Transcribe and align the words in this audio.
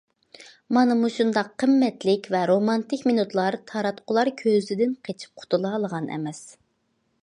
مانا 0.77 0.95
مۇشۇنداق 1.01 1.51
قىممەتلىك 1.63 2.31
ۋە 2.37 2.41
رومانتىك 2.53 3.05
مىنۇتلار 3.11 3.59
تاراتقۇلار 3.73 4.35
كۆزىدىن 4.43 5.01
قېچىپ 5.09 5.43
قۇتۇلالىغان 5.45 6.15
ئەمەس. 6.17 6.47